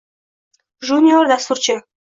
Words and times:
Junior 0.89 1.27
dasturchi 1.35 1.73